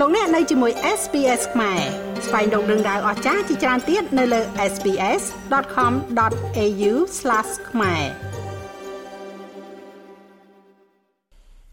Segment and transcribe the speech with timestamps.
[0.00, 1.80] លោកអ្នកនៅជាមួយ SPS ខ្មែរ
[2.26, 4.40] ស្វែងរកដឹងដៅអស្ចារ្យជាច្រើនទៀតនៅលើ
[4.72, 6.92] SPS.com.au/
[7.70, 8.04] ខ្មែរ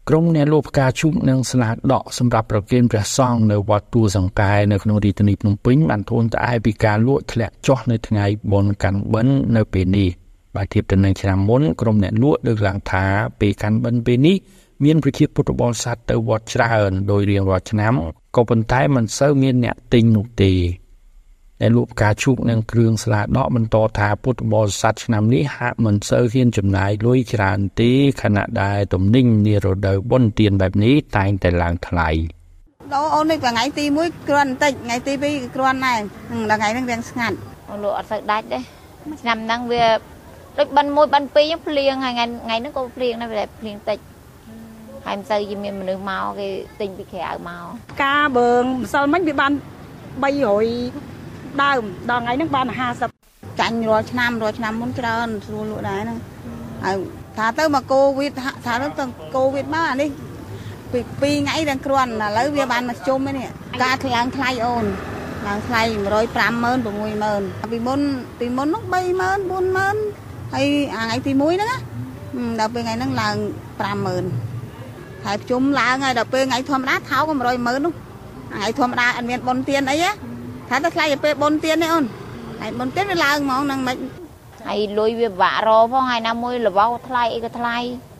[0.08, 10.08] ក្រុមអ្នកលក់ផ្កាឈូកនិងស្លាដកសម្រាប់ប្រគេនព្រះសង្ឃនៅវត្តទួលសង្កែនៅក្នុងរាជធានីភ្នំពេញបានធូនត្អែពីការលក់ធ្លាក់ចុះនៅថ្ងៃបុណ្យកាន់បិណ្ឌនៅពេលនេះ
[10.54, 13.04] បើធៀបទៅនឹងឆ្នាំមុនក្រុមអ្នកលក់លើកឡើងថា
[13.40, 14.36] ពេលកាន់បិណ្ឌពេលនេះ
[14.84, 17.92] មានប្រជាពុទ្ធបរិស័ទទៅវត្តច្រើនដោយរៀងរាល់ឆ្នាំ
[18.36, 20.52] ក៏ប៉ុន្តែមិនសូវមានអ្នកទិញនោះទេ
[21.62, 27.90] ដែលលក់ផ្កាឈូកនិងគ្រឿងស្លាដកបន្តថាពុទ្ធបរិស័ទឆ្នាំនេះហាក់មិនសូវហ៊ានចំណាយលុយច្រើនទេ
[28.22, 32.08] ខណៈដែលទំនិញនារដូវបុណ្យទានបែបនេះតែងតែឡើងថ្លៃ
[32.94, 35.98] ដូរអូននេះថ្ងៃទី1គ្រាន់បន្តិចថ្ងៃទី2គ្រាន់ដែរ
[36.50, 37.36] ដល់ថ្ងៃហ្នឹងវាស្ងាត់
[37.82, 38.58] លក់អត់សូវដាច់ទេ
[39.22, 39.84] ឆ្នាំហ្នឹងវា
[40.58, 43.98] ដូចបិណ្ឌ1បិណ្ឌ2ហ្នឹងភ្លៀងហើយថ្ងៃថ្ងៃហ្នឹងក៏ភ្លៀងដែរភ្លៀងតិច
[45.06, 46.48] ហើយមិនសូវជាមានមនុស្សមកគេ
[46.80, 47.64] ទិញពីក្រៅមក
[48.04, 49.52] ការបើម្សិលមិញវាបាន
[50.36, 52.66] 300ដើមដល់ថ្ងៃហ្នឹងបាន
[53.12, 56.18] 50ចាញ់រាល់ឆ្នាំរាល់ឆ្នាំមុនច្រើនស្រួលលក់ដែរហ្នឹង
[56.84, 56.96] ហើយ
[57.36, 58.32] ថាទៅមកកូវីដ
[58.66, 59.04] ថាទៅទៅ
[59.36, 60.10] កូវីដមកអានេះ
[61.22, 63.48] ពី2ថ្ងៃដល់គ្រាន់ឥឡូវវាបានមកជុំនេះ
[63.82, 64.84] ការថ្លៃថ្លៃអូន
[65.46, 65.82] ឡើងថ្លៃ
[66.22, 68.00] 105ម៉ឺន6ម៉ឺនពីមុន
[68.40, 69.96] ពីមុននោះ3ម៉ឺន4ម៉ឺន
[70.54, 71.78] ហើយអាថ្ងៃទី1ហ្នឹងណា
[72.60, 73.36] ដល់ពេលថ្ងៃហ្នឹងឡើង
[73.74, 74.24] 5ម៉ឺន
[75.26, 77.92] ហើយជុំឡើងហើយដល់ពេលថ្ងៃធម្មតាថោក100ម៉ឺននោះ
[78.52, 79.96] ថ្ងៃធម្មតាអត់មានបុណ្យទានអី
[80.68, 82.04] ថាទៅថ្លៃទៅពេលបុណ្យទាននេះអូន
[82.60, 83.96] ហើយបុណ្យទានវាឡើងហ្មងនឹងមិន
[84.66, 87.76] ហើយលុយវាពិបាករផងហើយណាមួយលបោថ្លៃអីក៏ថ្លៃ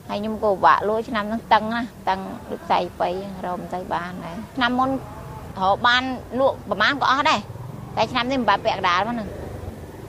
[0.09, 2.19] ហើយខ្ញុំក៏ពិបាកលុយឆ្នាំហ្នឹងតឹងណាតឹង
[2.49, 3.09] ដូចខ្សែបី
[3.45, 4.89] រមទៅបានដែរឆ្នាំមុន
[5.59, 6.03] រកបាន
[6.39, 7.39] លក់ប្រហែលក៏អស់ដែរ
[7.95, 9.29] តែឆ្នាំនេះមិនបាក់ពាក់កដាលមកហ្នឹង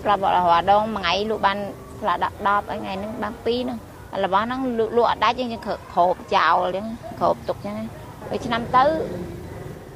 [0.02, 1.58] ស្លាប់រហដងមួយថ្ងៃលក់បាន
[2.00, 3.78] ស្លាដាក់10ថ្ងៃហ្នឹងបាន2ហ្នឹង
[4.24, 5.72] របស់ហ្នឹងលក់អត់ដាច់យើងគ្រ
[6.12, 6.86] បចោលអញ្ចឹង
[7.20, 7.74] គ្របទុកអញ្ចឹង
[8.28, 8.84] ហើយឆ្នាំទៅ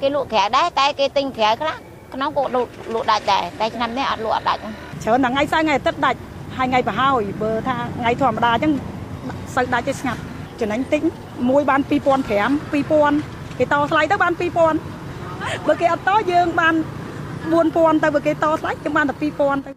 [0.01, 1.75] គេលក់ក្រៅដែរតែគេទិញក្រៅខ្លះ
[2.15, 6.19] ក្នុងក៏លក់លក់ដាច់ដែរតែឆ្នាំនេះអត់លក់អត់ដាច់ច្រើនតែថ្ងៃសៅរ៍ថ្ងៃអាទិត្យដាច់
[6.57, 8.73] ហើយថ្ងៃប្រហើយបើថាថ្ងៃធម្មតាអញ្ចឹង
[9.57, 10.21] សៅដាច់ទេស្ងាត់
[10.61, 11.03] ចំណេញតិច
[11.51, 16.75] មួយបាន2005 2000គេតថ្លៃទៅបាន2000បើគេអត់តយើងបាន
[17.39, 19.71] 4000ទៅបើគេតថ្លៃយើងបានតែ2000ទៅ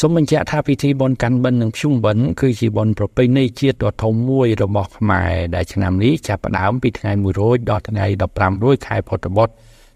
[0.00, 9.52] សូមបញ្ជាក់ថាពិធីបុណ្យកាន់បិណ្ឌនិងភ្ជុំបិណ្ឌគឺជាបុណ្យប្រពៃណីជាតិដ៏ធំមួយរបស់ខ្មែរដែលឆ្នាំនេះចាប់ផ្ដើមពីថ្ងៃ1រោចដល់ថ្ងៃ15រោចខែពុទ្ធបុត្រ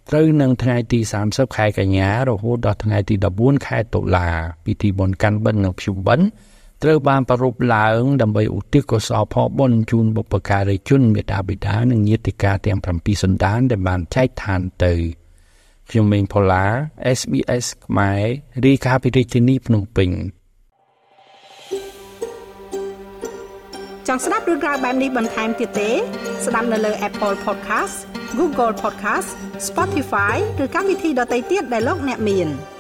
[0.09, 4.29] ត្រូវនឹងថ្ងៃទី30ខែកញ្ញារហូតដល់ថ្ងៃទី14ខែតុលា
[4.65, 6.27] ពិធីបុណ្យកាន់បិណ្ឌនិងភ្ជុំបិណ្ឌ
[6.83, 14.95] ត្រូវបានប្រារព្ធឡើងដើម្បីឧទ្ទិសកុសលផលបុណ្យជូនបុព្វការីជនមេត្តាបិតានិងញាតិកាទាំង7សន្តានដែលបានចែកឋានទៅ។
[15.91, 16.65] ខ្ញុំមេងផល្លា
[17.19, 18.25] SBS ខ្មែរ
[18.65, 20.11] រីកាពីរាជធានីភ្នំពេញ
[24.07, 25.91] ចង់ស្ដាប់រឿងក្រៅបែបនេះបន្ថែមទៀតទេ
[26.47, 27.97] ស្ដាប់នៅលើ Apple Podcast
[28.39, 29.29] Google Podcast
[29.69, 32.49] Spotify ឬកម្មវិធីដទៃទៀតដែលលោកអ្នកមាន។